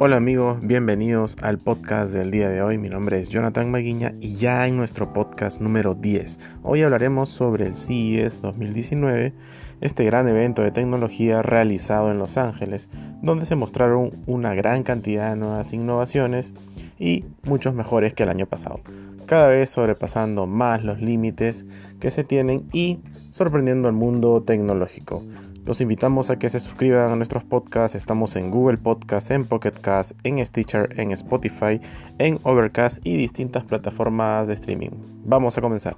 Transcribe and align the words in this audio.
Hola 0.00 0.18
amigos, 0.18 0.58
bienvenidos 0.62 1.36
al 1.42 1.58
podcast 1.58 2.12
del 2.12 2.30
día 2.30 2.48
de 2.48 2.62
hoy. 2.62 2.78
Mi 2.78 2.88
nombre 2.88 3.18
es 3.18 3.30
Jonathan 3.30 3.68
Maguiña 3.68 4.14
y 4.20 4.36
ya 4.36 4.68
en 4.68 4.76
nuestro 4.76 5.12
podcast 5.12 5.60
número 5.60 5.96
10. 5.96 6.38
Hoy 6.62 6.82
hablaremos 6.82 7.30
sobre 7.30 7.66
el 7.66 7.74
CES 7.74 8.40
2019, 8.40 9.32
este 9.80 10.04
gran 10.04 10.28
evento 10.28 10.62
de 10.62 10.70
tecnología 10.70 11.42
realizado 11.42 12.12
en 12.12 12.18
Los 12.18 12.36
Ángeles, 12.36 12.88
donde 13.22 13.44
se 13.44 13.56
mostraron 13.56 14.12
una 14.28 14.54
gran 14.54 14.84
cantidad 14.84 15.30
de 15.30 15.36
nuevas 15.36 15.72
innovaciones 15.72 16.54
y 16.96 17.24
muchos 17.42 17.74
mejores 17.74 18.14
que 18.14 18.22
el 18.22 18.28
año 18.28 18.46
pasado. 18.46 18.78
Cada 19.26 19.48
vez 19.48 19.68
sobrepasando 19.68 20.46
más 20.46 20.84
los 20.84 21.00
límites 21.02 21.66
que 21.98 22.12
se 22.12 22.22
tienen 22.22 22.68
y 22.72 23.00
sorprendiendo 23.32 23.88
al 23.88 23.94
mundo 23.94 24.44
tecnológico. 24.44 25.24
Los 25.68 25.82
invitamos 25.82 26.30
a 26.30 26.38
que 26.38 26.48
se 26.48 26.60
suscriban 26.60 27.10
a 27.10 27.16
nuestros 27.16 27.44
podcasts. 27.44 27.94
Estamos 27.94 28.36
en 28.36 28.50
Google 28.50 28.78
Podcasts, 28.78 29.30
en 29.30 29.44
Pocket 29.44 29.72
Cast, 29.72 30.12
en 30.24 30.42
Stitcher, 30.42 30.98
en 30.98 31.10
Spotify, 31.10 31.78
en 32.16 32.38
Overcast 32.42 33.04
y 33.04 33.18
distintas 33.18 33.64
plataformas 33.64 34.46
de 34.46 34.54
streaming. 34.54 34.88
Vamos 35.26 35.58
a 35.58 35.60
comenzar. 35.60 35.94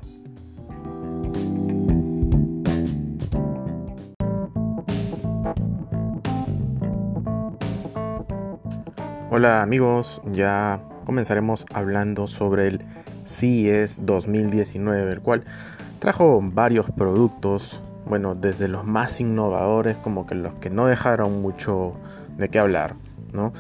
Hola 9.31 9.63
amigos, 9.63 10.21
ya 10.33 10.81
comenzaremos 11.07 11.65
hablando 11.73 12.27
sobre 12.27 12.67
el 12.67 12.85
CES 13.25 14.05
2019, 14.05 15.13
el 15.13 15.21
cual 15.21 15.45
trajo 16.01 16.41
varios 16.43 16.91
productos 16.91 17.81
bueno, 18.07 18.35
desde 18.35 18.69
los 18.69 18.85
más 18.85 19.21
innovadores 19.21 19.99
como 19.99 20.27
que 20.27 20.35
los 20.35 20.55
que 20.55 20.71
no 20.71 20.87
dejaron 20.87 21.43
mucho 21.43 21.95
de 22.37 22.49
qué 22.49 22.59
hablar, 22.59 22.95
¿no? 23.33 23.53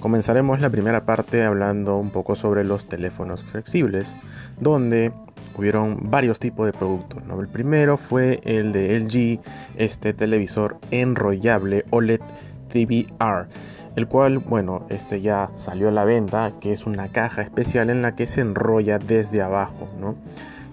Comenzaremos 0.00 0.60
la 0.60 0.68
primera 0.68 1.06
parte 1.06 1.44
hablando 1.44 1.96
un 1.96 2.10
poco 2.10 2.34
sobre 2.34 2.62
los 2.62 2.86
teléfonos 2.86 3.42
flexibles, 3.42 4.18
donde 4.60 5.12
hubieron 5.56 6.10
varios 6.10 6.38
tipos 6.38 6.66
de 6.66 6.72
productos. 6.72 7.24
¿no? 7.24 7.40
El 7.40 7.48
primero 7.48 7.96
fue 7.96 8.40
el 8.44 8.72
de 8.72 8.98
LG, 9.00 9.40
este 9.76 10.12
televisor 10.12 10.78
enrollable 10.90 11.84
OLED 11.90 12.20
TVR, 12.68 13.48
el 13.96 14.08
cual, 14.08 14.38
bueno, 14.38 14.86
este 14.90 15.20
ya 15.20 15.50
salió 15.54 15.88
a 15.88 15.92
la 15.92 16.04
venta, 16.04 16.52
que 16.60 16.72
es 16.72 16.86
una 16.86 17.08
caja 17.08 17.42
especial 17.42 17.90
en 17.90 18.02
la 18.02 18.14
que 18.14 18.26
se 18.26 18.40
enrolla 18.40 18.98
desde 18.98 19.42
abajo, 19.42 19.88
¿no? 19.98 20.16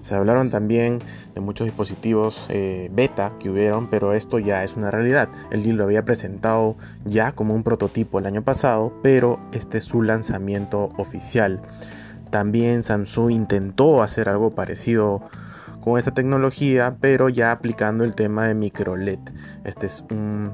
Se 0.01 0.15
hablaron 0.15 0.49
también 0.49 0.99
de 1.35 1.41
muchos 1.41 1.65
dispositivos 1.65 2.47
eh, 2.49 2.89
beta 2.91 3.33
que 3.39 3.49
hubieron, 3.49 3.87
pero 3.87 4.13
esto 4.13 4.39
ya 4.39 4.63
es 4.63 4.75
una 4.75 4.91
realidad. 4.91 5.29
El 5.51 5.63
deal 5.63 5.77
lo 5.77 5.83
había 5.83 6.03
presentado 6.03 6.75
ya 7.05 7.33
como 7.33 7.53
un 7.53 7.63
prototipo 7.63 8.19
el 8.19 8.25
año 8.25 8.43
pasado, 8.43 8.93
pero 9.03 9.39
este 9.51 9.77
es 9.77 9.83
su 9.83 10.01
lanzamiento 10.01 10.91
oficial. 10.97 11.61
También 12.31 12.83
Samsung 12.83 13.31
intentó 13.31 14.01
hacer 14.01 14.29
algo 14.29 14.55
parecido 14.55 15.21
con 15.81 15.97
esta 15.97 16.11
tecnología, 16.11 16.97
pero 16.99 17.29
ya 17.29 17.51
aplicando 17.51 18.03
el 18.03 18.15
tema 18.15 18.47
de 18.47 18.55
micro 18.55 18.95
LED. 18.95 19.19
Este 19.65 19.87
es 19.87 20.03
un 20.09 20.53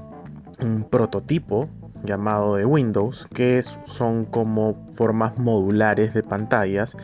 prototipo 0.90 1.70
llamado 2.04 2.56
de 2.56 2.66
Windows, 2.66 3.28
que 3.34 3.62
son 3.86 4.26
como 4.26 4.76
formas 4.90 5.38
modulares 5.38 6.14
de 6.14 6.24
pantallas, 6.24 6.98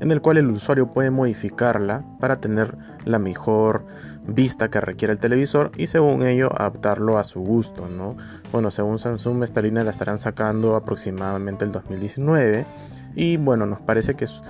en 0.00 0.10
el 0.10 0.20
cual 0.20 0.38
el 0.38 0.50
usuario 0.50 0.90
puede 0.90 1.10
modificarla 1.10 2.04
para 2.20 2.40
tener 2.40 2.76
la 3.04 3.18
mejor 3.18 3.84
vista 4.26 4.70
que 4.70 4.80
requiere 4.80 5.12
el 5.12 5.18
televisor 5.18 5.72
y 5.76 5.86
según 5.86 6.22
ello 6.22 6.50
adaptarlo 6.52 7.18
a 7.18 7.24
su 7.24 7.40
gusto, 7.40 7.88
¿no? 7.88 8.16
Bueno, 8.52 8.70
según 8.70 8.98
Samsung 8.98 9.42
esta 9.42 9.62
línea 9.62 9.84
la 9.84 9.90
estarán 9.90 10.18
sacando 10.18 10.76
aproximadamente 10.76 11.64
el 11.64 11.72
2019 11.72 12.66
y 13.14 13.36
bueno, 13.36 13.66
nos 13.66 13.80
parece 13.80 14.14
que 14.14 14.24
es 14.24 14.42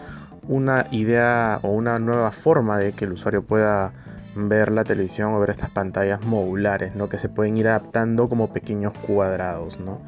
una 0.49 0.87
idea 0.91 1.61
o 1.63 1.69
una 1.69 1.99
nueva 1.99 2.33
forma 2.33 2.79
de 2.79 2.93
que 2.93 3.05
el 3.05 3.13
usuario 3.13 3.43
pueda 3.43 3.93
ver 4.35 4.71
la 4.71 4.85
televisión 4.85 5.35
o 5.35 5.41
ver 5.41 5.51
estas 5.51 5.71
pantallas 5.71 6.25
modulares, 6.25 6.95
¿no? 6.95 7.09
Que 7.09 7.19
se 7.19 7.29
pueden 7.29 7.57
ir 7.57 7.69
adaptando 7.69 8.29
como 8.29 8.53
pequeños 8.53 8.93
cuadrados, 9.07 9.81
¿no? 9.81 10.01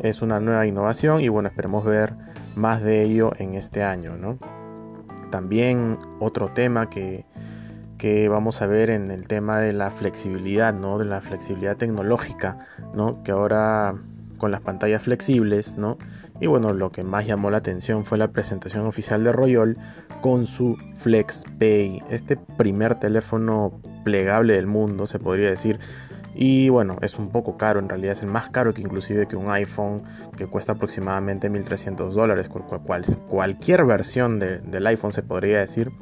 Es 0.00 0.22
una 0.22 0.40
nueva 0.40 0.66
innovación 0.66 1.20
y 1.20 1.28
bueno, 1.28 1.48
esperemos 1.48 1.84
ver 1.84 2.14
más 2.56 2.82
de 2.82 3.02
ello 3.02 3.32
en 3.38 3.54
este 3.54 3.82
año, 3.82 4.16
¿no? 4.16 4.38
También 5.30 5.98
otro 6.18 6.48
tema 6.48 6.90
que, 6.90 7.24
que 7.98 8.28
vamos 8.28 8.60
a 8.62 8.66
ver 8.66 8.90
en 8.90 9.10
el 9.10 9.28
tema 9.28 9.60
de 9.60 9.72
la 9.72 9.90
flexibilidad, 9.90 10.74
¿no? 10.74 10.98
De 10.98 11.04
la 11.04 11.20
flexibilidad 11.20 11.76
tecnológica, 11.76 12.66
¿no? 12.94 13.22
Que 13.22 13.32
ahora 13.32 13.94
con 14.42 14.50
las 14.50 14.60
pantallas 14.60 15.04
flexibles, 15.04 15.76
¿no? 15.76 15.98
Y 16.40 16.48
bueno, 16.48 16.72
lo 16.72 16.90
que 16.90 17.04
más 17.04 17.28
llamó 17.28 17.52
la 17.52 17.58
atención 17.58 18.04
fue 18.04 18.18
la 18.18 18.32
presentación 18.32 18.84
oficial 18.88 19.22
de 19.22 19.30
Royol 19.30 19.78
con 20.22 20.46
su 20.46 20.78
FlexPay, 21.00 22.02
este 22.08 22.36
primer 22.36 22.94
teléfono 22.94 23.78
plegable 24.04 24.54
del 24.54 24.66
mundo, 24.66 25.04
se 25.04 25.18
podría 25.18 25.50
decir. 25.50 25.78
Y 26.34 26.70
bueno, 26.70 26.96
es 27.02 27.18
un 27.18 27.28
poco 27.28 27.58
caro, 27.58 27.78
en 27.78 27.90
realidad 27.90 28.12
es 28.12 28.22
el 28.22 28.28
más 28.28 28.48
caro 28.48 28.72
que 28.72 28.80
inclusive 28.80 29.28
que 29.28 29.36
un 29.36 29.50
iPhone 29.50 30.04
que 30.34 30.46
cuesta 30.46 30.72
aproximadamente 30.72 31.50
1.300 31.50 32.12
dólares, 32.12 32.48
cualquier 33.28 33.84
versión 33.84 34.38
del 34.38 34.86
iPhone 34.86 35.12
se 35.12 35.22
podría 35.22 35.58
decir. 35.58 35.92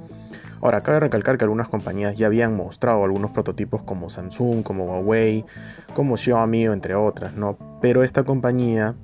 Ahora, 0.63 0.83
cabe 0.83 1.01
recalcar 1.01 1.39
que 1.39 1.45
algunas 1.45 1.69
compañías 1.69 2.17
ya 2.17 2.27
habían 2.27 2.55
mostrado 2.55 3.03
algunos 3.03 3.31
prototipos 3.31 3.83
como 3.83 4.11
Samsung, 4.11 4.63
como 4.63 4.85
Huawei, 4.85 5.47
como 5.95 6.19
Xiaomi, 6.19 6.67
entre 6.67 6.95
otras, 6.95 7.35
¿no? 7.35 7.57
Pero 7.81 8.03
esta 8.03 8.23
compañía, 8.23 8.95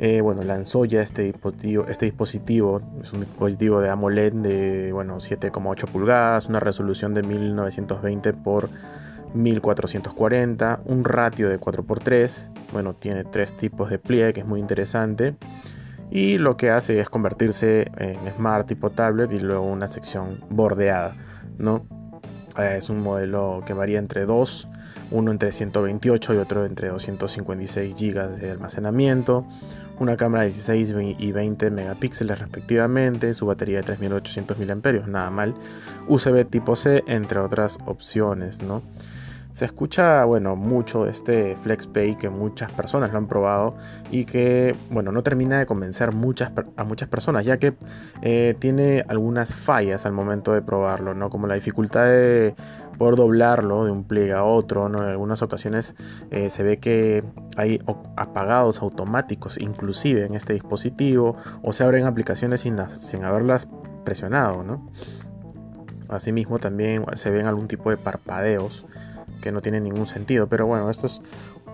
eh, 0.00 0.20
bueno, 0.20 0.42
lanzó 0.42 0.84
ya 0.84 1.02
este 1.02 1.22
dispositivo, 1.22 1.86
este 1.88 2.06
dispositivo, 2.06 2.80
es 3.00 3.12
un 3.12 3.20
dispositivo 3.20 3.80
de 3.80 3.90
AMOLED 3.90 4.32
de, 4.32 4.92
bueno, 4.92 5.16
7,8 5.16 5.88
pulgadas, 5.90 6.46
una 6.46 6.60
resolución 6.60 7.14
de 7.14 7.22
1920 7.22 8.32
por 8.32 8.70
1440, 9.34 10.80
un 10.84 11.04
ratio 11.04 11.48
de 11.48 11.60
4x3, 11.60 12.50
bueno, 12.72 12.94
tiene 12.94 13.24
tres 13.24 13.56
tipos 13.56 13.90
de 13.90 13.98
pliegue, 13.98 14.32
que 14.32 14.40
es 14.40 14.46
muy 14.46 14.60
interesante 14.60 15.36
y 16.10 16.38
lo 16.38 16.56
que 16.56 16.70
hace 16.70 17.00
es 17.00 17.08
convertirse 17.08 17.90
en 17.98 18.32
smart 18.36 18.68
tipo 18.68 18.90
tablet 18.90 19.32
y 19.32 19.40
luego 19.40 19.64
una 19.64 19.88
sección 19.88 20.40
bordeada, 20.48 21.16
¿no? 21.58 21.86
Eh, 22.56 22.76
es 22.78 22.88
un 22.88 23.02
modelo 23.02 23.62
que 23.66 23.72
varía 23.72 23.98
entre 23.98 24.24
dos, 24.24 24.68
uno 25.10 25.32
entre 25.32 25.50
128 25.50 26.34
y 26.34 26.36
otro 26.36 26.64
entre 26.66 26.88
256 26.88 27.94
GB 27.96 28.36
de 28.36 28.50
almacenamiento, 28.52 29.44
una 29.98 30.16
cámara 30.16 30.44
de 30.44 30.50
16 30.50 30.94
y 31.18 31.32
20 31.32 31.70
megapíxeles 31.70 32.38
respectivamente, 32.38 33.34
su 33.34 33.46
batería 33.46 33.78
de 33.78 33.84
3800 33.84 34.58
mAh, 34.58 35.06
nada 35.06 35.30
mal, 35.30 35.54
USB 36.08 36.44
tipo 36.44 36.76
C, 36.76 37.04
entre 37.06 37.40
otras 37.40 37.78
opciones, 37.86 38.62
¿no? 38.62 38.82
Se 39.54 39.64
escucha, 39.64 40.24
bueno, 40.24 40.56
mucho 40.56 41.06
este 41.06 41.56
FlexPay 41.62 42.18
que 42.18 42.28
muchas 42.28 42.72
personas 42.72 43.12
lo 43.12 43.18
han 43.18 43.28
probado 43.28 43.76
y 44.10 44.24
que, 44.24 44.74
bueno, 44.90 45.12
no 45.12 45.22
termina 45.22 45.60
de 45.60 45.66
convencer 45.66 46.08
a 46.08 46.12
muchas 46.84 47.08
personas, 47.08 47.44
ya 47.44 47.56
que 47.58 47.74
eh, 48.22 48.56
tiene 48.58 49.04
algunas 49.06 49.54
fallas 49.54 50.06
al 50.06 50.12
momento 50.12 50.52
de 50.52 50.60
probarlo, 50.60 51.14
¿no? 51.14 51.30
Como 51.30 51.46
la 51.46 51.54
dificultad 51.54 52.06
de 52.06 52.56
poder 52.98 53.16
doblarlo 53.16 53.84
de 53.84 53.90
un 53.90 54.04
pliegue 54.04 54.32
a 54.32 54.44
otro. 54.44 54.86
En 54.86 54.96
algunas 54.96 55.42
ocasiones 55.42 55.94
eh, 56.30 56.50
se 56.50 56.62
ve 56.62 56.78
que 56.78 57.24
hay 57.56 57.80
apagados 58.16 58.82
automáticos, 58.82 59.58
inclusive 59.58 60.24
en 60.24 60.34
este 60.34 60.52
dispositivo, 60.52 61.36
o 61.62 61.72
se 61.72 61.84
abren 61.84 62.06
aplicaciones 62.06 62.60
sin, 62.60 62.78
sin 62.88 63.24
haberlas 63.24 63.68
presionado, 64.04 64.62
¿no? 64.62 64.90
Asimismo 66.08 66.58
también 66.58 67.04
se 67.14 67.30
ven 67.30 67.46
algún 67.46 67.66
tipo 67.66 67.90
de 67.90 67.96
parpadeos 67.96 68.84
que 69.40 69.52
no 69.52 69.60
tiene 69.60 69.80
ningún 69.80 70.06
sentido. 70.06 70.48
Pero 70.48 70.66
bueno, 70.66 70.90
esto 70.90 71.06
es 71.06 71.20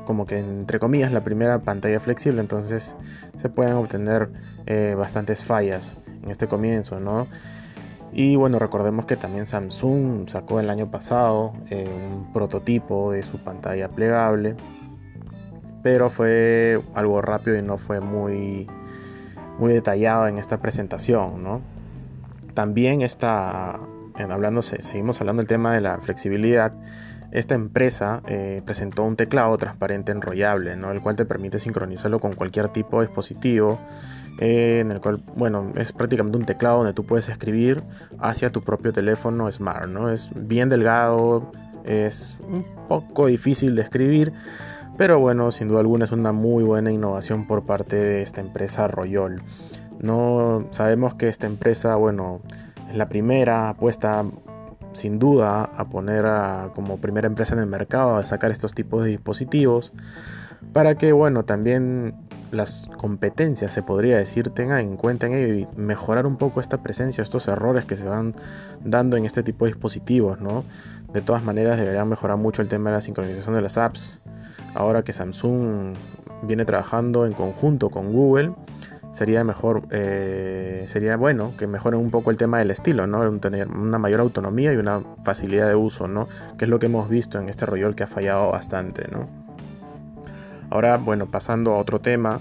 como 0.04 0.26
que 0.26 0.38
entre 0.38 0.78
comillas 0.78 1.12
la 1.12 1.22
primera 1.22 1.60
pantalla 1.60 2.00
flexible, 2.00 2.40
entonces 2.40 2.96
se 3.36 3.48
pueden 3.48 3.74
obtener 3.74 4.30
eh, 4.66 4.94
bastantes 4.96 5.44
fallas 5.44 5.98
en 6.22 6.30
este 6.30 6.48
comienzo, 6.48 7.00
¿no? 7.00 7.26
Y 8.12 8.34
bueno, 8.36 8.58
recordemos 8.58 9.06
que 9.06 9.16
también 9.16 9.46
Samsung 9.46 10.28
sacó 10.28 10.58
el 10.58 10.68
año 10.68 10.90
pasado 10.90 11.52
eh, 11.70 11.88
un 11.88 12.32
prototipo 12.32 13.12
de 13.12 13.22
su 13.22 13.38
pantalla 13.38 13.88
plegable, 13.88 14.56
pero 15.82 16.10
fue 16.10 16.82
algo 16.94 17.22
rápido 17.22 17.56
y 17.56 17.62
no 17.62 17.78
fue 17.78 18.00
muy, 18.00 18.66
muy 19.58 19.72
detallado 19.72 20.26
en 20.26 20.38
esta 20.38 20.58
presentación, 20.58 21.42
¿no? 21.42 21.60
También 22.54 23.02
está, 23.02 23.78
hablando, 24.18 24.60
seguimos 24.62 25.20
hablando 25.20 25.40
del 25.40 25.48
tema 25.48 25.72
de 25.72 25.80
la 25.80 25.98
flexibilidad, 26.00 26.72
esta 27.32 27.54
empresa 27.54 28.22
eh, 28.26 28.62
presentó 28.64 29.04
un 29.04 29.16
teclado 29.16 29.56
transparente 29.56 30.12
enrollable, 30.12 30.76
¿no? 30.76 30.90
el 30.90 31.00
cual 31.00 31.16
te 31.16 31.24
permite 31.24 31.58
sincronizarlo 31.58 32.18
con 32.18 32.32
cualquier 32.32 32.68
tipo 32.68 33.00
de 33.00 33.06
dispositivo, 33.06 33.78
eh, 34.38 34.80
en 34.80 34.90
el 34.90 35.00
cual, 35.00 35.22
bueno, 35.36 35.72
es 35.76 35.92
prácticamente 35.92 36.38
un 36.38 36.44
teclado 36.44 36.78
donde 36.78 36.92
tú 36.92 37.04
puedes 37.04 37.28
escribir 37.28 37.82
hacia 38.18 38.50
tu 38.50 38.62
propio 38.62 38.92
teléfono 38.92 39.50
smart, 39.50 39.86
¿no? 39.86 40.10
Es 40.10 40.30
bien 40.34 40.68
delgado, 40.68 41.52
es 41.84 42.36
un 42.48 42.64
poco 42.88 43.26
difícil 43.26 43.76
de 43.76 43.82
escribir, 43.82 44.32
Pero 44.98 45.18
bueno, 45.18 45.50
sin 45.50 45.68
duda 45.68 45.80
alguna 45.80 46.04
es 46.04 46.12
una 46.12 46.32
muy 46.32 46.62
buena 46.62 46.92
innovación 46.92 47.46
por 47.46 47.64
parte 47.64 47.96
de 47.96 48.20
esta 48.20 48.42
empresa 48.42 48.86
Royol. 48.86 49.40
No 49.98 50.66
sabemos 50.72 51.14
que 51.14 51.28
esta 51.28 51.46
empresa, 51.46 51.96
bueno, 51.96 52.42
es 52.90 52.96
la 52.96 53.08
primera 53.08 53.70
apuesta 53.70 54.24
sin 54.92 55.18
duda 55.18 55.64
a 55.64 55.88
poner 55.88 56.24
como 56.74 56.98
primera 56.98 57.26
empresa 57.26 57.54
en 57.54 57.60
el 57.60 57.66
mercado 57.66 58.16
a 58.16 58.26
sacar 58.26 58.50
estos 58.50 58.74
tipos 58.74 59.04
de 59.04 59.10
dispositivos 59.10 59.92
para 60.72 60.96
que 60.96 61.12
bueno 61.12 61.44
también 61.44 62.14
las 62.50 62.90
competencias 62.96 63.72
se 63.72 63.82
podría 63.82 64.16
decir 64.16 64.50
tengan 64.50 64.80
en 64.80 64.96
cuenta 64.96 65.26
en 65.26 65.34
ello 65.34 65.54
y 65.54 65.68
mejorar 65.76 66.26
un 66.26 66.36
poco 66.36 66.60
esta 66.60 66.82
presencia 66.82 67.22
estos 67.22 67.46
errores 67.48 67.84
que 67.84 67.96
se 67.96 68.04
van 68.04 68.34
dando 68.84 69.16
en 69.16 69.24
este 69.24 69.42
tipo 69.42 69.64
de 69.64 69.72
dispositivos 69.72 70.40
no 70.40 70.64
de 71.12 71.22
todas 71.22 71.42
maneras 71.42 71.78
deberían 71.78 72.08
mejorar 72.08 72.36
mucho 72.36 72.62
el 72.62 72.68
tema 72.68 72.90
de 72.90 72.96
la 72.96 73.00
sincronización 73.00 73.54
de 73.54 73.60
las 73.60 73.78
apps. 73.78 74.20
Ahora 74.74 75.02
que 75.02 75.12
Samsung 75.12 75.96
viene 76.42 76.64
trabajando 76.64 77.26
en 77.26 77.32
conjunto 77.32 77.90
con 77.90 78.12
Google 78.12 78.52
sería 79.12 79.44
mejor, 79.44 79.82
eh, 79.90 80.84
sería 80.86 81.16
bueno 81.16 81.54
que 81.56 81.66
mejoren 81.66 82.00
un 82.00 82.10
poco 82.10 82.30
el 82.30 82.36
tema 82.36 82.58
del 82.58 82.70
estilo, 82.70 83.06
¿no? 83.06 83.38
Tener 83.38 83.68
una 83.68 83.98
mayor 83.98 84.20
autonomía 84.20 84.72
y 84.72 84.76
una 84.76 85.02
facilidad 85.22 85.68
de 85.68 85.74
uso, 85.74 86.08
¿no? 86.08 86.28
Que 86.58 86.66
es 86.66 86.68
lo 86.68 86.78
que 86.78 86.86
hemos 86.86 87.08
visto 87.08 87.38
en 87.38 87.48
este 87.48 87.66
rollo 87.66 87.94
que 87.94 88.04
ha 88.04 88.06
fallado 88.06 88.50
bastante, 88.50 89.08
¿no? 89.10 89.28
Ahora, 90.70 90.98
bueno, 90.98 91.26
pasando 91.26 91.72
a 91.72 91.78
otro 91.78 92.00
tema, 92.00 92.40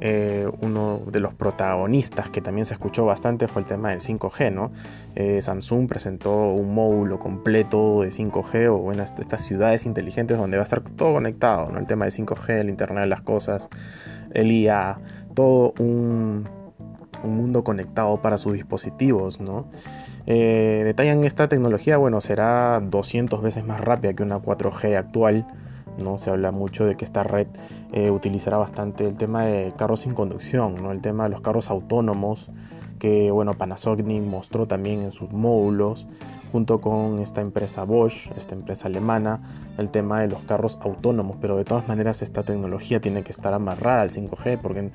eh, 0.00 0.48
uno 0.60 1.02
de 1.10 1.18
los 1.18 1.34
protagonistas 1.34 2.30
que 2.30 2.40
también 2.40 2.66
se 2.66 2.74
escuchó 2.74 3.04
bastante 3.04 3.48
fue 3.48 3.62
el 3.62 3.68
tema 3.68 3.90
del 3.90 4.00
5G, 4.00 4.52
¿no? 4.52 4.70
Eh, 5.16 5.42
Samsung 5.42 5.88
presentó 5.88 6.52
un 6.52 6.72
módulo 6.72 7.18
completo 7.18 8.02
de 8.02 8.10
5G 8.10 8.68
o 8.68 8.78
bueno, 8.78 9.02
estas 9.02 9.42
ciudades 9.42 9.86
inteligentes 9.86 10.36
donde 10.36 10.56
va 10.56 10.62
a 10.62 10.64
estar 10.64 10.82
todo 10.82 11.14
conectado, 11.14 11.70
¿no? 11.72 11.80
El 11.80 11.86
tema 11.86 12.04
de 12.04 12.12
5G, 12.12 12.60
el 12.60 12.68
Internet 12.68 13.04
de 13.04 13.08
las 13.08 13.22
Cosas, 13.22 13.68
el 14.32 14.52
IA, 14.52 14.98
todo 15.38 15.72
un, 15.78 16.48
mundo 17.22 17.62
conectado 17.62 18.20
para 18.20 18.38
sus 18.38 18.54
dispositivos, 18.54 19.40
¿no? 19.40 19.66
Eh, 20.26 20.82
detallan 20.84 21.22
esta 21.22 21.48
tecnología, 21.48 21.96
bueno, 21.96 22.20
será 22.20 22.80
200 22.80 23.40
veces 23.40 23.64
más 23.64 23.80
rápida 23.80 24.14
que 24.14 24.24
una 24.24 24.40
4G 24.40 24.96
actual, 24.96 25.46
¿no? 25.96 26.18
Se 26.18 26.30
habla 26.30 26.50
mucho 26.50 26.86
de 26.86 26.96
que 26.96 27.04
esta 27.04 27.22
red 27.22 27.46
eh, 27.92 28.10
utilizará 28.10 28.56
bastante 28.56 29.06
el 29.06 29.16
tema 29.16 29.44
de 29.44 29.72
carros 29.76 30.00
sin 30.00 30.14
conducción, 30.14 30.74
¿no? 30.82 30.90
El 30.90 31.00
tema 31.00 31.24
de 31.24 31.30
los 31.30 31.40
carros 31.40 31.70
autónomos, 31.70 32.50
que, 32.98 33.30
bueno, 33.30 33.54
Panasonic 33.54 34.06
mostró 34.24 34.66
también 34.66 35.02
en 35.02 35.12
sus 35.12 35.30
módulos, 35.30 36.08
junto 36.52 36.80
con 36.80 37.18
esta 37.18 37.40
empresa 37.40 37.84
Bosch, 37.84 38.30
esta 38.36 38.54
empresa 38.54 38.88
alemana, 38.88 39.40
el 39.78 39.90
tema 39.90 40.20
de 40.20 40.28
los 40.28 40.42
carros 40.42 40.78
autónomos, 40.80 41.36
pero 41.40 41.56
de 41.56 41.64
todas 41.64 41.86
maneras 41.88 42.22
esta 42.22 42.42
tecnología 42.42 43.00
tiene 43.00 43.22
que 43.22 43.32
estar 43.32 43.52
amarrada 43.52 44.02
al 44.02 44.10
5G 44.10 44.60
porque 44.60 44.90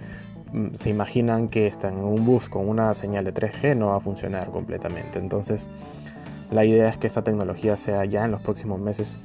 se 0.76 0.90
imaginan 0.90 1.50
que 1.50 1.68
están 1.68 1.98
en 1.98 2.04
un 2.04 2.26
bus 2.26 2.50
con 2.50 2.68
una 2.68 2.94
señal 2.94 3.26
de 3.26 3.34
3G 3.34 3.76
no 3.76 3.88
va 3.88 3.98
a 3.98 4.00
funcionar 4.00 4.52
completamente. 4.52 5.20
Entonces, 5.20 5.68
la 6.52 6.66
idea 6.66 6.90
es 6.90 6.98
que 6.98 7.08
esta 7.08 7.24
tecnología 7.24 7.76
sea 7.78 8.06
ya 8.06 8.26
en 8.26 8.32
los 8.32 8.42
próximos 8.42 8.80
meses 8.80 9.20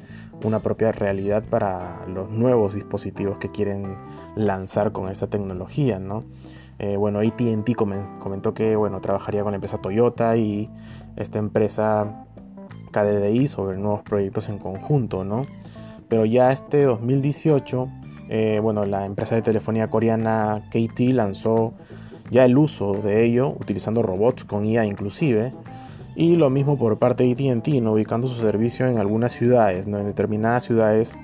una 0.45 0.61
propia 0.61 0.93
realidad 0.93 1.43
para 1.43 2.07
los 2.07 2.31
nuevos 2.31 2.75
dispositivos 2.75 3.39
que 3.39 3.51
quieren 3.51 3.97
lanzar 4.37 4.93
con 4.93 5.09
esta 5.09 5.27
tecnología, 5.27 5.99
¿no? 5.99 6.25
Eh, 6.79 6.97
bueno, 6.97 7.19
ATT 7.21 7.75
comentó 7.75 8.55
que 8.55 8.77
bueno, 8.77 9.01
trabajaría 9.01 9.43
con 9.43 9.53
la 9.53 9.57
empresa 9.57 9.79
Toyota 9.79 10.37
y 10.37 10.71
esta 11.17 11.39
empresa 11.39 12.25
KDDI 12.93 13.49
sobre 13.49 13.77
nuevos 13.77 14.03
proyectos 14.03 14.49
en 14.49 14.59
conjunto, 14.59 15.25
¿no? 15.25 15.47
Pero 16.09 16.25
ya 16.25 16.51
este 16.51 16.85
2018, 16.85 17.89
eh, 18.29 18.61
bueno, 18.63 18.85
la 18.85 19.07
empresa 19.07 19.35
de 19.35 19.43
telefonía 19.43 19.89
coreana 19.89 20.63
KT 20.71 21.01
lanzó 21.13 21.73
ya 22.31 22.45
el 22.45 22.59
uso 22.59 22.93
de 22.93 23.25
ello, 23.25 23.49
utilizando 23.59 24.03
robots 24.03 24.45
con 24.45 24.67
IA 24.67 24.85
inclusive, 24.85 25.55
y 26.15 26.37
lo 26.37 26.51
mismo 26.51 26.77
por 26.77 26.99
parte 26.99 27.25
de 27.25 27.33
ATT, 27.33 27.69
¿no? 27.81 27.93
ubicando 27.93 28.29
su 28.29 28.35
servicio 28.35 28.87
en 28.87 28.99
algunas 28.99 29.33
ciudades, 29.33 29.87
¿no? 29.87 29.99
en 29.99 30.07
determinadas 30.07 30.65
ciudades 30.65 31.15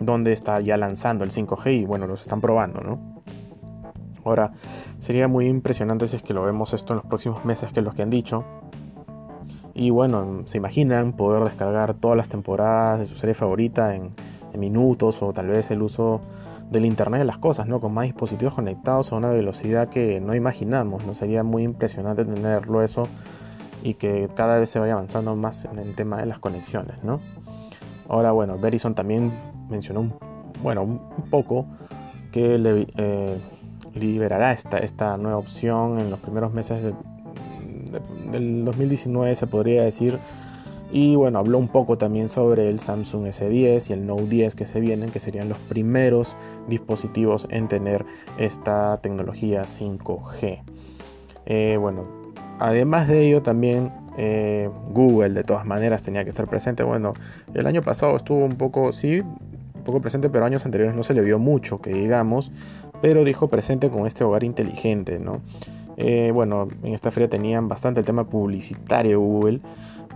donde 0.00 0.32
está 0.32 0.60
ya 0.60 0.76
lanzando 0.76 1.24
el 1.24 1.30
5G 1.30 1.80
y 1.80 1.84
bueno, 1.84 2.06
los 2.06 2.20
están 2.20 2.40
probando, 2.40 2.80
¿no? 2.80 3.22
Ahora, 4.24 4.52
sería 4.98 5.28
muy 5.28 5.46
impresionante 5.46 6.08
si 6.08 6.16
es 6.16 6.22
que 6.22 6.34
lo 6.34 6.42
vemos 6.42 6.74
esto 6.74 6.92
en 6.92 6.96
los 6.96 7.06
próximos 7.06 7.44
meses, 7.44 7.72
que 7.72 7.80
es 7.80 7.84
lo 7.84 7.92
que 7.92 8.02
han 8.02 8.10
dicho. 8.10 8.44
Y 9.72 9.90
bueno, 9.90 10.42
se 10.46 10.58
imaginan 10.58 11.12
poder 11.12 11.44
descargar 11.44 11.94
todas 11.94 12.16
las 12.16 12.28
temporadas 12.28 12.98
de 12.98 13.04
su 13.06 13.14
serie 13.14 13.34
favorita 13.34 13.94
en, 13.94 14.10
minutos 14.56 15.22
o 15.22 15.32
tal 15.32 15.48
vez 15.48 15.70
el 15.70 15.82
uso 15.82 16.20
del 16.70 16.84
Internet 16.84 17.20
de 17.20 17.24
las 17.24 17.38
cosas, 17.38 17.66
¿no? 17.66 17.80
Con 17.80 17.94
más 17.94 18.06
dispositivos 18.06 18.54
conectados 18.54 19.12
a 19.12 19.16
una 19.16 19.30
velocidad 19.30 19.88
que 19.88 20.20
no 20.20 20.34
imaginamos, 20.34 21.04
¿no? 21.06 21.14
Sería 21.14 21.42
muy 21.42 21.62
impresionante 21.62 22.24
tenerlo 22.24 22.82
eso 22.82 23.08
y 23.82 23.94
que 23.94 24.28
cada 24.34 24.58
vez 24.58 24.70
se 24.70 24.78
vaya 24.78 24.94
avanzando 24.94 25.36
más 25.36 25.64
en 25.64 25.78
el 25.78 25.94
tema 25.94 26.16
de 26.16 26.26
las 26.26 26.38
conexiones, 26.38 27.02
¿no? 27.04 27.20
Ahora, 28.08 28.32
bueno, 28.32 28.58
Verizon 28.58 28.94
también 28.94 29.32
mencionó, 29.68 30.00
un, 30.00 30.14
bueno, 30.62 30.82
un 30.82 31.30
poco 31.30 31.66
que 32.32 32.58
le, 32.58 32.86
eh, 32.96 33.38
liberará 33.94 34.52
esta, 34.52 34.78
esta 34.78 35.16
nueva 35.16 35.38
opción 35.38 35.98
en 35.98 36.10
los 36.10 36.20
primeros 36.20 36.52
meses 36.52 36.82
del 38.30 38.64
2019, 38.64 39.34
se 39.34 39.46
podría 39.46 39.82
decir. 39.82 40.18
Y 40.92 41.16
bueno, 41.16 41.38
habló 41.38 41.58
un 41.58 41.68
poco 41.68 41.98
también 41.98 42.28
sobre 42.28 42.68
el 42.68 42.80
Samsung 42.80 43.26
S10 43.26 43.90
y 43.90 43.92
el 43.92 44.06
Note 44.06 44.26
10 44.26 44.54
que 44.54 44.64
se 44.64 44.80
vienen, 44.80 45.10
que 45.10 45.18
serían 45.18 45.48
los 45.48 45.58
primeros 45.58 46.36
dispositivos 46.68 47.46
en 47.50 47.68
tener 47.68 48.04
esta 48.38 48.98
tecnología 49.02 49.64
5G. 49.64 50.62
Eh, 51.46 51.76
bueno, 51.80 52.06
además 52.58 53.08
de 53.08 53.26
ello 53.26 53.42
también 53.42 53.92
eh, 54.16 54.70
Google 54.90 55.30
de 55.30 55.44
todas 55.44 55.66
maneras 55.66 56.02
tenía 56.02 56.22
que 56.22 56.30
estar 56.30 56.46
presente. 56.48 56.82
Bueno, 56.82 57.14
el 57.52 57.66
año 57.66 57.82
pasado 57.82 58.16
estuvo 58.16 58.44
un 58.44 58.56
poco, 58.56 58.92
sí, 58.92 59.20
un 59.20 59.82
poco 59.84 60.00
presente, 60.00 60.30
pero 60.30 60.44
años 60.44 60.64
anteriores 60.64 60.96
no 60.96 61.02
se 61.02 61.14
le 61.14 61.22
vio 61.22 61.38
mucho, 61.38 61.80
que 61.80 61.92
digamos 61.92 62.52
pero 63.00 63.24
dijo 63.24 63.48
presente 63.48 63.90
con 63.90 64.06
este 64.06 64.24
hogar 64.24 64.44
inteligente, 64.44 65.18
¿no? 65.18 65.40
Eh, 65.96 66.30
bueno, 66.32 66.68
en 66.82 66.92
esta 66.92 67.10
feria 67.10 67.28
tenían 67.28 67.68
bastante 67.68 68.00
el 68.00 68.06
tema 68.06 68.24
publicitario 68.24 69.18
Google, 69.20 69.60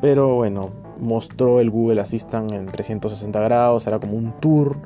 pero 0.00 0.34
bueno, 0.34 0.70
mostró 0.98 1.60
el 1.60 1.70
Google 1.70 2.00
Assistant 2.00 2.52
en 2.52 2.66
360 2.66 3.40
grados, 3.40 3.86
era 3.86 3.98
como 3.98 4.14
un 4.14 4.32
tour, 4.40 4.76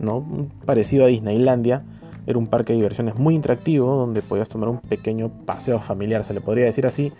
¿no? 0.00 0.24
Parecido 0.64 1.04
a 1.04 1.08
Disneylandia. 1.08 1.84
Era 2.26 2.38
un 2.38 2.46
parque 2.46 2.74
de 2.74 2.76
diversiones 2.76 3.14
muy 3.16 3.34
interactivo 3.34 3.94
donde 3.96 4.20
podías 4.20 4.50
tomar 4.50 4.68
un 4.68 4.80
pequeño 4.80 5.30
paseo 5.46 5.78
familiar, 5.78 6.24
se 6.24 6.34
le 6.34 6.42
podría 6.42 6.66
decir 6.66 6.84
así, 6.84 7.10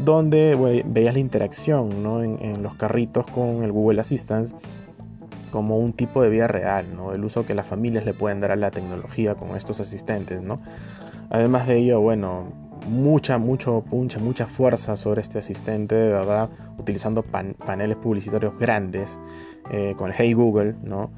donde 0.00 0.82
veías 0.84 1.14
la 1.14 1.20
interacción 1.20 2.02
¿no? 2.02 2.24
en, 2.24 2.60
los 2.62 2.74
carritos 2.74 3.24
con 3.26 3.62
el 3.62 3.70
Google 3.70 4.00
Assistant 4.00 4.50
como 5.52 5.78
un 5.78 5.92
tipo 5.92 6.22
de 6.22 6.28
vida 6.28 6.48
real, 6.48 6.86
¿no? 6.94 7.12
El 7.12 7.24
uso 7.24 7.46
que 7.46 7.54
las 7.54 7.66
familias 7.66 8.04
le 8.04 8.14
pueden 8.14 8.40
dar 8.40 8.50
a 8.50 8.56
la 8.56 8.70
tecnología 8.70 9.34
con 9.36 9.56
estos 9.56 9.80
asistentes, 9.80 10.42
¿no? 10.42 10.60
Además 11.30 11.66
de 11.66 11.78
ello, 11.78 12.00
bueno, 12.00 12.52
mucha, 12.88 13.38
mucho 13.38 13.82
punche, 13.88 14.18
mucha 14.18 14.46
fuerza 14.46 14.96
sobre 14.96 15.20
este 15.20 15.38
asistente, 15.38 15.94
de 15.94 16.08
verdad, 16.08 16.48
utilizando 16.78 17.22
paneles 17.22 17.96
publicitarios 17.96 18.58
grandes 18.58 19.18
eh, 19.70 19.94
con 19.96 20.10
el 20.10 20.14
Hey 20.16 20.32
Google, 20.32 20.74
¿no? 20.82 21.10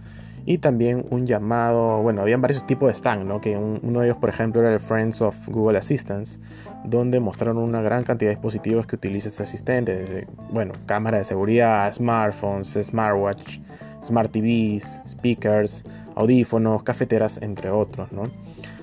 Y 0.47 0.59
también 0.59 1.07
un 1.11 1.27
llamado, 1.27 2.03
bueno, 2.03 2.23
habían 2.23 2.41
varios 2.41 2.67
tipos 2.67 2.89
de 2.89 2.95
stand, 2.95 3.27
¿no? 3.27 3.41
Que 3.41 3.57
uno 3.57 4.01
de 4.01 4.07
ellos, 4.07 4.19
por 4.19 4.31
ejemplo, 4.31 4.61
era 4.61 4.73
el 4.73 4.81
Friends 4.81 5.21
of 5.21 5.37
Google 5.49 5.79
Assistants, 5.79 6.41
donde 6.85 7.21
mostraron 7.21 7.59
una 7.59 7.83
gran 7.83 8.05
cantidad 8.05 8.31
de 8.31 8.37
dispositivos 8.37 8.87
que 8.87 8.97
utiliza 8.97 9.29
este 9.29 9.43
asistente, 9.43 9.95
desde, 9.95 10.27
bueno, 10.51 10.73
cámara 10.87 11.19
de 11.19 11.25
seguridad, 11.25 11.93
smartphones, 11.93 12.79
smartwatch, 12.83 13.61
smart 14.03 14.33
TVs, 14.33 15.03
speakers, 15.07 15.85
audífonos, 16.15 16.83
cafeteras, 16.83 17.39
entre 17.43 17.71
otros, 17.71 18.11
¿no? 18.13 18.31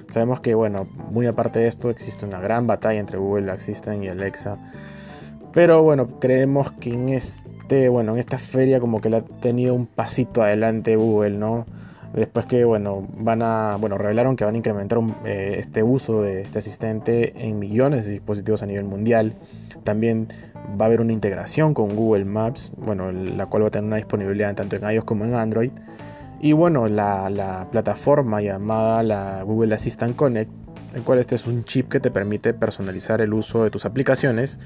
Sabemos 0.09 0.39
que, 0.39 0.55
bueno, 0.55 0.87
muy 1.11 1.25
aparte 1.25 1.59
de 1.59 1.67
esto, 1.67 1.89
existe 1.89 2.25
una 2.25 2.39
gran 2.39 2.65
batalla 2.67 2.99
entre 2.99 3.17
Google 3.17 3.51
Assistant 3.51 4.03
y 4.03 4.07
Alexa. 4.07 4.57
Pero 5.53 5.83
bueno, 5.83 6.19
creemos 6.19 6.71
que 6.73 6.93
en 6.93 7.09
este, 7.09 7.89
bueno, 7.89 8.13
en 8.13 8.19
esta 8.19 8.37
feria 8.37 8.79
como 8.79 9.01
que 9.01 9.09
le 9.09 9.17
ha 9.17 9.21
tenido 9.21 9.73
un 9.73 9.85
pasito 9.85 10.43
adelante 10.43 10.95
Google, 10.95 11.37
¿no? 11.37 11.65
Después 12.13 12.45
que, 12.45 12.63
bueno, 12.63 13.05
van 13.17 13.41
a, 13.41 13.75
bueno, 13.79 13.97
revelaron 13.97 14.35
que 14.35 14.45
van 14.45 14.55
a 14.55 14.57
incrementar 14.57 14.99
eh, 15.25 15.55
este 15.59 15.83
uso 15.83 16.21
de 16.21 16.41
este 16.41 16.59
asistente 16.59 17.33
en 17.45 17.59
millones 17.59 18.05
de 18.05 18.11
dispositivos 18.11 18.63
a 18.63 18.65
nivel 18.65 18.85
mundial. 18.85 19.35
También 19.83 20.27
va 20.79 20.85
a 20.85 20.87
haber 20.87 21.01
una 21.01 21.13
integración 21.13 21.73
con 21.73 21.95
Google 21.95 22.25
Maps, 22.25 22.71
bueno, 22.77 23.11
la 23.11 23.45
cual 23.47 23.63
va 23.63 23.67
a 23.67 23.71
tener 23.71 23.87
una 23.87 23.97
disponibilidad 23.97 24.55
tanto 24.55 24.77
en 24.77 24.89
iOS 24.89 25.03
como 25.03 25.25
en 25.25 25.35
Android. 25.35 25.71
Y 26.39 26.53
bueno, 26.53 26.87
la, 26.87 27.67
plataforma 27.71 28.41
llamada 28.41 29.01
la 29.03 29.43
Google 29.43 29.73
Assistant 29.73 30.15
Connect, 30.15 30.51
el 30.93 31.03
cual 31.03 31.19
este 31.19 31.35
es 31.35 31.47
un 31.47 31.63
chip 31.63 31.89
que 31.89 31.99
te 31.99 32.11
permite 32.11 32.53
personalizar 32.53 33.21
el 33.21 33.33
uso 33.33 33.63
de 33.63 33.71
tus 33.71 33.85
aplicaciones 33.85 34.59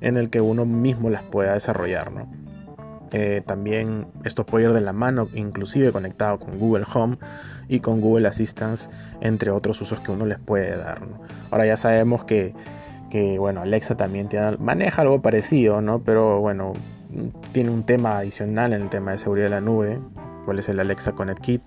en 0.00 0.16
el 0.16 0.30
que 0.30 0.40
uno 0.40 0.64
mismo 0.64 1.10
las 1.10 1.22
pueda 1.22 1.54
desarrollar. 1.54 2.10
¿no? 2.10 2.26
Eh, 3.12 3.42
también 3.46 4.06
esto 4.24 4.44
puede 4.44 4.64
ir 4.66 4.72
de 4.72 4.80
la 4.80 4.92
mano, 4.92 5.28
inclusive 5.34 5.92
conectado 5.92 6.40
con 6.40 6.58
Google 6.58 6.84
Home 6.92 7.18
y 7.68 7.80
con 7.80 8.00
Google 8.00 8.26
Assistant, 8.26 8.80
entre 9.20 9.50
otros 9.50 9.80
usos 9.80 10.00
que 10.00 10.10
uno 10.10 10.26
les 10.26 10.40
puede 10.40 10.76
dar. 10.76 11.02
Ahora 11.50 11.66
ya 11.66 11.76
sabemos 11.76 12.24
que, 12.24 12.54
bueno, 13.38 13.60
Alexa 13.60 13.96
también 13.96 14.28
maneja 14.58 15.02
algo 15.02 15.22
parecido, 15.22 15.82
¿no? 15.82 16.00
pero 16.00 16.40
bueno, 16.40 16.72
tiene 17.52 17.70
un 17.70 17.84
tema 17.84 18.18
adicional 18.18 18.72
en 18.72 18.82
el 18.82 18.88
tema 18.88 19.12
de 19.12 19.18
seguridad 19.18 19.46
de 19.46 19.50
la 19.50 19.60
nube, 19.60 20.00
cuál 20.44 20.58
es 20.58 20.68
el 20.68 20.80
Alexa 20.80 21.12
Connect 21.12 21.40
Kit. 21.40 21.62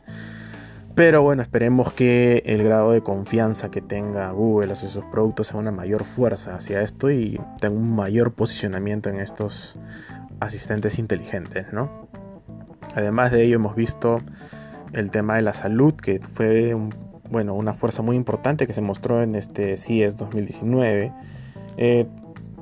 Pero 0.95 1.21
bueno, 1.21 1.41
esperemos 1.41 1.91
que 1.91 2.41
el 2.45 2.63
grado 2.63 2.91
de 2.91 3.01
confianza 3.01 3.69
que 3.69 3.81
tenga 3.81 4.31
Google 4.31 4.71
hacia 4.71 4.87
sus 4.87 5.03
productos 5.05 5.47
sea 5.47 5.59
una 5.59 5.71
mayor 5.71 6.05
fuerza 6.05 6.55
hacia 6.55 6.81
esto 6.81 7.11
y 7.11 7.39
tenga 7.59 7.75
un 7.75 7.95
mayor 7.95 8.31
posicionamiento 8.33 9.09
en 9.09 9.19
estos 9.19 9.77
asistentes 10.39 10.97
inteligentes, 10.97 11.73
¿no? 11.73 12.07
Además 12.95 13.31
de 13.31 13.43
ello 13.43 13.55
hemos 13.57 13.75
visto 13.75 14.21
el 14.93 15.11
tema 15.11 15.35
de 15.35 15.41
la 15.41 15.53
salud, 15.53 15.93
que 15.95 16.19
fue 16.19 16.77
bueno, 17.29 17.53
una 17.53 17.73
fuerza 17.73 18.01
muy 18.01 18.15
importante 18.15 18.67
que 18.67 18.73
se 18.73 18.81
mostró 18.81 19.21
en 19.21 19.35
este 19.35 19.75
CES 19.75 20.15
2019. 20.15 21.11
Eh, 21.77 22.07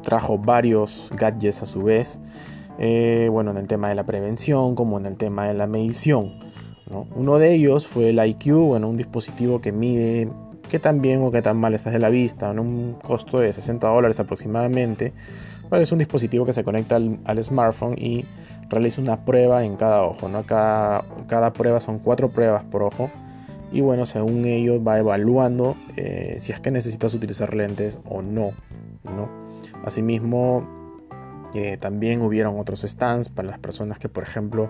trajo 0.01 0.37
varios 0.37 1.09
gadgets 1.15 1.61
a 1.61 1.65
su 1.65 1.83
vez, 1.83 2.19
eh, 2.79 3.27
bueno, 3.31 3.51
en 3.51 3.57
el 3.57 3.67
tema 3.67 3.89
de 3.89 3.95
la 3.95 4.05
prevención 4.05 4.75
como 4.75 4.99
en 4.99 5.05
el 5.05 5.17
tema 5.17 5.45
de 5.45 5.53
la 5.53 5.67
medición. 5.67 6.39
Uno 7.15 7.39
de 7.39 7.53
ellos 7.53 7.87
fue 7.87 8.09
el 8.09 8.23
IQ, 8.23 8.53
bueno, 8.67 8.89
un 8.89 8.97
dispositivo 8.97 9.61
que 9.61 9.71
mide 9.71 10.29
qué 10.69 10.79
tan 10.79 11.01
bien 11.01 11.21
o 11.23 11.31
qué 11.31 11.41
tan 11.41 11.57
mal 11.57 11.73
estás 11.73 11.93
de 11.93 11.99
la 11.99 12.09
vista, 12.09 12.51
en 12.51 12.59
un 12.59 12.93
costo 12.93 13.39
de 13.39 13.51
60 13.53 13.87
dólares 13.87 14.19
aproximadamente. 14.19 15.13
es 15.71 15.91
un 15.91 15.99
dispositivo 15.99 16.45
que 16.45 16.53
se 16.53 16.63
conecta 16.63 16.95
al, 16.95 17.43
smartphone 17.43 17.95
y 17.97 18.25
realiza 18.69 19.01
una 19.01 19.25
prueba 19.25 19.63
en 19.63 19.75
cada 19.75 20.03
ojo. 20.03 20.29
¿no? 20.29 20.45
Cada, 20.45 21.03
cada 21.27 21.53
prueba 21.53 21.79
son 21.79 21.99
cuatro 21.99 22.29
pruebas 22.29 22.63
por 22.63 22.83
ojo. 22.83 23.09
Y 23.71 23.81
bueno, 23.81 24.05
según 24.05 24.45
ello 24.45 24.83
va 24.83 24.99
evaluando 24.99 25.75
eh, 25.95 26.35
si 26.37 26.51
es 26.51 26.59
que 26.59 26.69
necesitas 26.69 27.13
utilizar 27.13 27.55
lentes 27.55 27.99
o 28.05 28.21
no. 28.21 28.51
¿no? 29.03 29.29
Asimismo, 29.83 30.67
también 31.79 32.21
hubieron 32.21 32.59
otros 32.59 32.81
stands 32.81 33.29
para 33.29 33.49
las 33.49 33.59
personas 33.59 33.99
que, 33.99 34.09
por 34.09 34.23
ejemplo, 34.23 34.69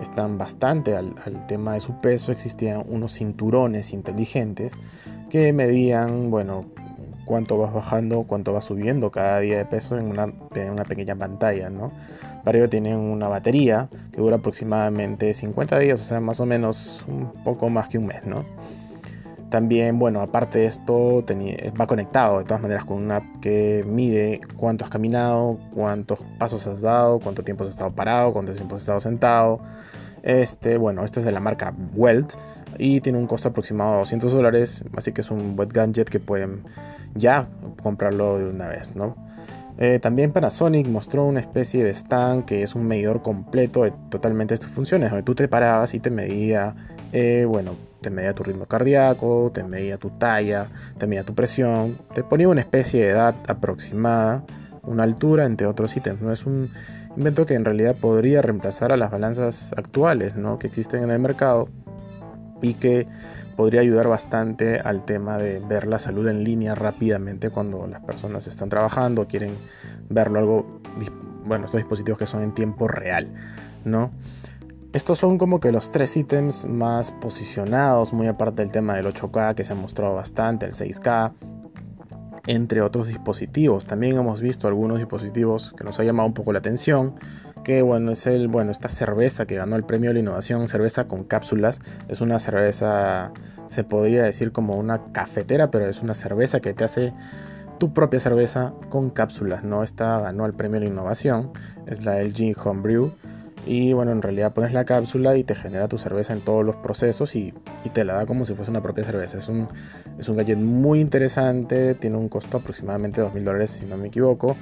están 0.00 0.38
bastante 0.38 0.96
al, 0.96 1.14
tema 1.46 1.74
de 1.74 1.80
su 1.80 2.00
peso. 2.00 2.32
Existían 2.32 2.84
unos 2.88 3.12
cinturones 3.12 3.92
inteligentes 3.92 4.72
que 5.30 5.52
medían, 5.52 6.30
bueno, 6.30 6.66
cuánto 7.24 7.58
vas 7.58 7.72
bajando, 7.72 8.24
cuánto 8.24 8.52
vas 8.52 8.64
subiendo 8.64 9.10
cada 9.10 9.40
día 9.40 9.58
de 9.58 9.66
peso 9.66 9.98
en 9.98 10.06
una, 10.06 10.32
en 10.54 10.70
una 10.70 10.84
pequeña 10.84 11.16
pantalla, 11.16 11.70
¿no? 11.70 11.92
Para 12.44 12.58
ello 12.58 12.68
tienen 12.68 12.96
una 12.96 13.28
batería 13.28 13.88
que 14.12 14.20
dura 14.20 14.36
aproximadamente 14.36 15.34
50 15.34 15.78
días, 15.78 16.00
o 16.00 16.04
sea, 16.04 16.20
más 16.20 16.40
o 16.40 16.46
menos 16.46 17.04
un 17.06 17.32
poco 17.44 17.68
más 17.68 17.88
que 17.88 17.98
un 17.98 18.06
mes, 18.06 18.24
¿no? 18.24 18.44
También, 19.50 19.98
bueno, 19.98 20.20
aparte 20.20 20.58
de 20.58 20.66
esto, 20.66 21.24
va 21.80 21.86
conectado 21.86 22.38
de 22.38 22.44
todas 22.44 22.60
maneras 22.60 22.84
con 22.84 22.98
una 22.98 23.16
app 23.16 23.24
que 23.40 23.82
mide 23.86 24.40
cuánto 24.56 24.84
has 24.84 24.90
caminado, 24.90 25.58
cuántos 25.74 26.18
pasos 26.38 26.66
has 26.66 26.82
dado, 26.82 27.18
cuánto 27.18 27.42
tiempo 27.42 27.64
has 27.64 27.70
estado 27.70 27.90
parado, 27.90 28.32
cuánto 28.32 28.52
tiempo 28.52 28.76
has 28.76 28.82
estado 28.82 29.00
sentado. 29.00 29.60
Este, 30.22 30.76
bueno, 30.76 31.04
esto 31.04 31.20
es 31.20 31.26
de 31.26 31.32
la 31.32 31.40
marca 31.40 31.72
Welt 31.94 32.34
y 32.76 33.00
tiene 33.00 33.18
un 33.18 33.26
costo 33.26 33.48
aproximado 33.48 33.92
de 33.92 33.98
200 34.00 34.32
dólares, 34.32 34.84
así 34.96 35.12
que 35.12 35.22
es 35.22 35.30
un 35.30 35.56
web 35.56 35.72
gadget 35.72 36.08
que 36.08 36.20
pueden 36.20 36.64
ya 37.14 37.48
comprarlo 37.82 38.38
de 38.38 38.50
una 38.50 38.68
vez, 38.68 38.94
¿no? 38.94 39.16
Eh, 39.78 40.00
también 40.00 40.32
Panasonic 40.32 40.88
mostró 40.88 41.24
una 41.24 41.38
especie 41.38 41.84
de 41.84 41.90
stand 41.90 42.46
que 42.46 42.64
es 42.64 42.74
un 42.74 42.86
medidor 42.88 43.22
completo 43.22 43.84
de 43.84 43.92
totalmente 44.10 44.54
estas 44.54 44.70
funciones, 44.70 45.10
donde 45.10 45.22
tú 45.22 45.36
te 45.36 45.46
parabas 45.46 45.94
y 45.94 46.00
te 46.00 46.10
medía, 46.10 46.74
eh, 47.12 47.44
bueno, 47.48 47.76
te 48.00 48.10
medía 48.10 48.34
tu 48.34 48.42
ritmo 48.42 48.66
cardíaco, 48.66 49.50
te 49.52 49.64
medía 49.64 49.96
tu 49.96 50.10
talla, 50.10 50.70
te 50.98 51.06
medía 51.06 51.22
tu 51.22 51.34
presión, 51.34 51.98
te 52.14 52.22
ponía 52.22 52.48
una 52.48 52.60
especie 52.60 53.02
de 53.02 53.10
edad 53.10 53.34
aproximada, 53.46 54.44
una 54.82 55.02
altura, 55.02 55.44
entre 55.44 55.66
otros 55.66 55.96
ítems. 55.96 56.20
No 56.20 56.32
es 56.32 56.46
un 56.46 56.70
invento 57.16 57.46
que 57.46 57.54
en 57.54 57.64
realidad 57.64 57.96
podría 57.96 58.42
reemplazar 58.42 58.92
a 58.92 58.96
las 58.96 59.10
balanzas 59.10 59.74
actuales 59.76 60.36
¿no? 60.36 60.58
que 60.58 60.66
existen 60.66 61.02
en 61.02 61.10
el 61.10 61.18
mercado 61.18 61.68
y 62.62 62.74
que 62.74 63.06
podría 63.56 63.80
ayudar 63.80 64.06
bastante 64.06 64.78
al 64.78 65.04
tema 65.04 65.36
de 65.36 65.58
ver 65.58 65.88
la 65.88 65.98
salud 65.98 66.28
en 66.28 66.44
línea 66.44 66.76
rápidamente 66.76 67.50
cuando 67.50 67.86
las 67.88 68.02
personas 68.02 68.46
están 68.46 68.68
trabajando, 68.68 69.26
quieren 69.26 69.56
verlo 70.08 70.38
algo, 70.38 70.80
bueno, 71.44 71.64
estos 71.64 71.78
dispositivos 71.78 72.18
que 72.18 72.26
son 72.26 72.44
en 72.44 72.54
tiempo 72.54 72.86
real, 72.86 73.28
¿no? 73.84 74.12
Estos 74.94 75.18
son 75.18 75.36
como 75.36 75.60
que 75.60 75.70
los 75.70 75.92
tres 75.92 76.16
ítems 76.16 76.64
más 76.64 77.10
posicionados, 77.10 78.14
muy 78.14 78.26
aparte 78.26 78.62
del 78.62 78.72
tema 78.72 78.94
del 78.94 79.04
8K 79.04 79.54
que 79.54 79.62
se 79.62 79.74
ha 79.74 79.76
mostrado 79.76 80.14
bastante, 80.14 80.64
el 80.64 80.72
6K, 80.72 81.32
entre 82.46 82.80
otros 82.80 83.08
dispositivos. 83.08 83.84
También 83.84 84.16
hemos 84.16 84.40
visto 84.40 84.66
algunos 84.66 84.98
dispositivos 84.98 85.74
que 85.76 85.84
nos 85.84 86.00
ha 86.00 86.04
llamado 86.04 86.26
un 86.26 86.32
poco 86.32 86.54
la 86.54 86.60
atención, 86.60 87.16
que 87.64 87.82
bueno, 87.82 88.12
es 88.12 88.26
el 88.26 88.48
bueno, 88.48 88.70
esta 88.70 88.88
cerveza 88.88 89.44
que 89.44 89.56
ganó 89.56 89.76
el 89.76 89.84
premio 89.84 90.08
de 90.08 90.14
la 90.14 90.20
innovación, 90.20 90.66
cerveza 90.68 91.06
con 91.06 91.22
cápsulas, 91.22 91.82
es 92.08 92.22
una 92.22 92.38
cerveza 92.38 93.30
se 93.66 93.84
podría 93.84 94.22
decir 94.22 94.52
como 94.52 94.76
una 94.76 95.12
cafetera, 95.12 95.70
pero 95.70 95.86
es 95.86 96.00
una 96.00 96.14
cerveza 96.14 96.60
que 96.60 96.72
te 96.72 96.84
hace 96.84 97.12
tu 97.78 97.92
propia 97.92 98.20
cerveza 98.20 98.72
con 98.88 99.10
cápsulas, 99.10 99.64
¿no? 99.64 99.82
Esta 99.82 100.18
ganó 100.18 100.46
el 100.46 100.54
premio 100.54 100.80
de 100.80 100.86
la 100.86 100.92
innovación, 100.92 101.50
es 101.86 102.02
la 102.06 102.22
LG 102.22 102.56
Homebrew 102.64 103.12
y 103.66 103.92
bueno, 103.92 104.12
en 104.12 104.22
realidad 104.22 104.52
pones 104.52 104.72
la 104.72 104.84
cápsula 104.84 105.36
y 105.36 105.44
te 105.44 105.54
genera 105.54 105.88
tu 105.88 105.98
cerveza 105.98 106.32
en 106.32 106.40
todos 106.40 106.64
los 106.64 106.76
procesos 106.76 107.36
y, 107.36 107.52
te 107.92 108.04
la 108.04 108.14
da 108.14 108.26
como 108.26 108.44
si 108.44 108.54
fuese 108.54 108.70
una 108.70 108.82
propia 108.82 109.04
cerveza. 109.04 109.38
Es 109.38 109.48
un, 109.48 109.68
es 110.18 110.28
un 110.28 110.36
gadget 110.36 110.58
muy 110.58 111.00
interesante, 111.00 111.94
tiene 111.94 112.18
un 112.18 112.28
costo 112.28 112.58
aproximadamente 112.58 113.20
de 113.20 113.28
2.000 113.28 113.42
dólares 113.44 113.70
si 113.70 113.86
no 113.86 113.96
me 113.96 114.08
equivoco. 114.08 114.56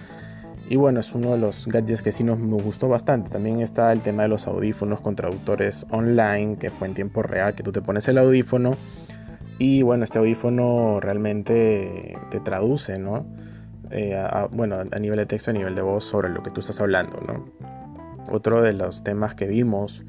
Y 0.68 0.76
bueno, 0.76 1.00
es 1.00 1.12
uno 1.12 1.32
de 1.32 1.38
los 1.38 1.66
gadgets 1.66 2.02
que 2.02 2.12
sí 2.12 2.24
nos 2.24 2.38
me 2.38 2.60
gustó 2.60 2.88
bastante. 2.88 3.30
También 3.30 3.60
está 3.60 3.92
el 3.92 4.00
tema 4.00 4.22
de 4.22 4.28
los 4.28 4.46
audífonos 4.46 5.00
con 5.00 5.16
traductores 5.16 5.86
online, 5.90 6.56
que 6.56 6.70
fue 6.70 6.88
en 6.88 6.94
tiempo 6.94 7.22
real, 7.22 7.54
que 7.54 7.62
tú 7.62 7.72
te 7.72 7.82
pones 7.82 8.06
el 8.08 8.18
audífono 8.18 8.72
y 9.58 9.82
bueno, 9.82 10.04
este 10.04 10.18
audífono 10.18 11.00
realmente 11.00 12.18
te 12.30 12.40
traduce, 12.40 12.98
¿no? 12.98 13.26
Eh, 13.90 14.22
bueno, 14.50 14.76
a 14.90 14.98
nivel 14.98 15.18
de 15.18 15.26
texto, 15.26 15.50
a 15.50 15.54
nivel 15.54 15.74
de 15.74 15.82
voz 15.82 16.04
sobre 16.04 16.28
lo 16.28 16.42
que 16.42 16.50
tú 16.50 16.60
estás 16.60 16.80
hablando, 16.80 17.18
¿no? 17.26 17.46
Otro 18.30 18.62
de 18.62 18.73
los 18.73 19.04
temas 19.04 19.35
que 19.35 19.47
vimos, 19.47 20.04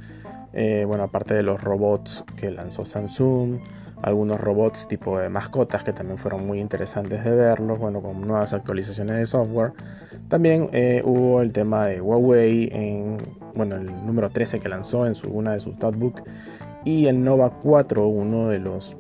eh, 0.53 0.85
bueno, 0.85 1.03
aparte 1.03 1.33
de 1.33 1.43
los 1.43 1.61
robots 1.61 2.23
que 2.35 2.49
lanzó 2.51 2.85
Samsung, 2.85 3.59
algunos 4.01 4.39
robots 4.39 4.87
tipo 4.87 5.19
de 5.19 5.29
mascotas 5.29 5.83
que 5.83 5.93
también 5.93 6.17
fueron 6.17 6.45
muy 6.45 6.59
interesantes 6.59 7.23
de 7.23 7.31
verlos, 7.31 7.79
bueno, 7.79 8.01
con 8.01 8.21
nuevas 8.21 8.53
actualizaciones 8.53 9.17
de 9.17 9.25
software. 9.25 9.73
También 10.27 10.69
eh, 10.73 11.01
hubo 11.05 11.41
el 11.41 11.51
tema 11.51 11.85
de 11.85 12.01
Huawei 12.01 12.69
en, 12.71 13.17
bueno, 13.55 13.75
el 13.75 13.85
número 14.05 14.29
13 14.29 14.59
que 14.59 14.69
lanzó 14.69 15.07
en 15.07 15.15
su, 15.15 15.29
una 15.29 15.53
de 15.53 15.59
sus 15.59 15.77
notebooks 15.77 16.23
y 16.85 17.07
el 17.07 17.23
Nova 17.23 17.49
4, 17.63 18.07
uno 18.07 18.49
de 18.49 18.59
los, 18.59 18.95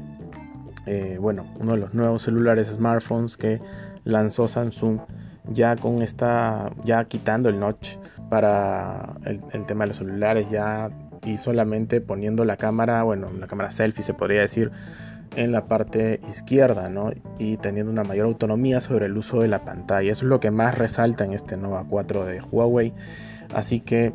eh, 0.85 1.17
bueno, 1.19 1.45
uno 1.59 1.73
de 1.73 1.77
los 1.79 1.93
nuevos 1.93 2.23
celulares 2.23 2.67
smartphones 2.67 3.37
que 3.37 3.61
lanzó 4.03 4.47
Samsung 4.47 4.99
ya 5.51 5.75
con 5.75 6.01
esta, 6.01 6.71
ya 6.83 7.05
quitando 7.05 7.49
el 7.49 7.59
notch 7.59 7.97
para 8.29 9.15
el, 9.25 9.41
tema 9.65 9.83
de 9.83 9.87
los 9.89 9.97
celulares 9.97 10.49
ya 10.49 10.89
y 11.23 11.37
solamente 11.37 12.01
poniendo 12.01 12.45
la 12.45 12.57
cámara, 12.57 13.03
bueno, 13.03 13.27
la 13.39 13.47
cámara 13.47 13.71
selfie 13.71 14.03
se 14.03 14.13
podría 14.13 14.41
decir 14.41 14.71
en 15.35 15.51
la 15.51 15.65
parte 15.65 16.19
izquierda, 16.27 16.89
¿no? 16.89 17.11
Y 17.37 17.57
teniendo 17.57 17.91
una 17.91 18.03
mayor 18.03 18.25
autonomía 18.25 18.79
sobre 18.79 19.05
el 19.07 19.17
uso 19.17 19.41
de 19.41 19.47
la 19.47 19.63
pantalla. 19.63 20.11
Eso 20.11 20.25
es 20.25 20.29
lo 20.29 20.39
que 20.39 20.51
más 20.51 20.77
resalta 20.77 21.25
en 21.25 21.33
este 21.33 21.57
Nova 21.57 21.85
4 21.87 22.25
de 22.25 22.41
Huawei. 22.41 22.93
Así 23.53 23.79
que 23.79 24.13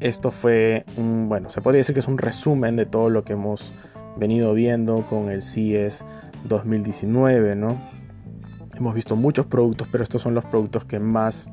esto 0.00 0.32
fue 0.32 0.84
un, 0.96 1.28
bueno, 1.28 1.50
se 1.50 1.60
podría 1.60 1.78
decir 1.78 1.94
que 1.94 2.00
es 2.00 2.08
un 2.08 2.18
resumen 2.18 2.76
de 2.76 2.86
todo 2.86 3.10
lo 3.10 3.22
que 3.22 3.34
hemos 3.34 3.72
venido 4.16 4.52
viendo 4.54 5.06
con 5.06 5.30
el 5.30 5.42
CES 5.42 6.04
2019, 6.44 7.54
¿no? 7.54 7.80
Hemos 8.76 8.94
visto 8.94 9.16
muchos 9.16 9.46
productos, 9.46 9.88
pero 9.90 10.02
estos 10.02 10.22
son 10.22 10.34
los 10.34 10.44
productos 10.44 10.84
que 10.84 10.98
más 10.98 11.46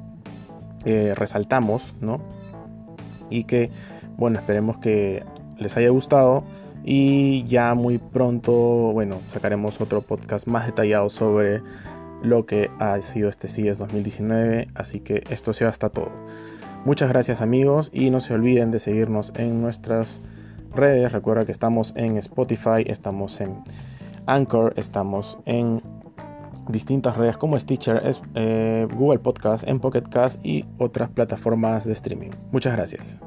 eh, 0.86 1.14
resaltamos, 1.16 1.96
¿no? 2.00 2.22
Y 3.30 3.44
que, 3.44 3.70
bueno, 4.18 4.40
esperemos 4.40 4.78
que 4.78 5.24
les 5.58 5.76
haya 5.78 5.90
gustado 5.90 6.44
y 6.84 7.44
ya 7.44 7.74
muy 7.74 7.98
pronto, 7.98 8.54
bueno, 8.54 9.20
sacaremos 9.28 9.82
otro 9.82 10.02
podcast 10.02 10.48
más 10.48 10.66
detallado 10.66 11.10
sobre 11.10 11.62
lo 12.24 12.46
que 12.46 12.72
ha 12.80 13.02
sido 13.02 13.30
este 13.30 13.48
CIES 13.48 13.78
2019, 13.78 14.70
así 14.76 15.00
que 15.00 15.24
esto 15.30 15.54
sea 15.54 15.70
hasta 15.70 15.90
todo. 15.90 16.12
Muchas 16.86 17.10
gracias 17.10 17.42
amigos 17.42 17.90
y 17.94 18.10
no 18.10 18.22
se 18.22 18.34
olviden 18.34 18.72
de 18.72 18.80
seguirnos 18.80 19.34
en 19.36 19.62
nuestras 19.62 20.22
redes. 20.74 21.12
Recuerda 21.12 21.46
que 21.46 21.52
estamos 21.52 21.94
en 21.96 22.18
Spotify, 22.18 22.84
estamos 22.86 23.42
en 23.42 23.62
Anchor, 24.26 24.74
estamos 24.78 25.38
en 25.46 25.82
distintas 26.70 27.18
redes 27.18 27.38
como 27.38 27.60
Stitcher, 27.60 28.02
eh, 28.36 28.88
Google 28.94 29.20
Podcast, 29.20 29.68
en 29.68 29.80
Pocket 29.80 30.04
Cast 30.10 30.40
y 30.46 30.66
otras 30.78 31.10
plataformas 31.10 31.86
de 31.86 31.94
streaming. 31.94 32.32
Muchas 32.52 32.74
gracias. 32.76 33.20